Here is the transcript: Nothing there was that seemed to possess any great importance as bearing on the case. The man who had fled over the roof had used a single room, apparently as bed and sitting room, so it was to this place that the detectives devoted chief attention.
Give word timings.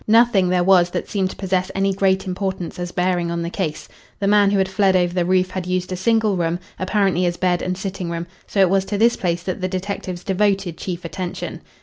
Nothing 0.07 0.49
there 0.49 0.63
was 0.63 0.89
that 0.89 1.07
seemed 1.07 1.29
to 1.29 1.35
possess 1.35 1.69
any 1.75 1.93
great 1.93 2.25
importance 2.25 2.79
as 2.79 2.91
bearing 2.91 3.29
on 3.29 3.43
the 3.43 3.51
case. 3.51 3.87
The 4.19 4.25
man 4.27 4.49
who 4.49 4.57
had 4.57 4.67
fled 4.67 4.95
over 4.95 5.13
the 5.13 5.25
roof 5.25 5.51
had 5.51 5.67
used 5.67 5.91
a 5.91 5.95
single 5.95 6.35
room, 6.35 6.57
apparently 6.79 7.27
as 7.27 7.37
bed 7.37 7.61
and 7.61 7.77
sitting 7.77 8.09
room, 8.09 8.25
so 8.47 8.59
it 8.61 8.69
was 8.71 8.83
to 8.85 8.97
this 8.97 9.15
place 9.15 9.43
that 9.43 9.61
the 9.61 9.67
detectives 9.67 10.23
devoted 10.23 10.75
chief 10.75 11.05
attention. 11.05 11.61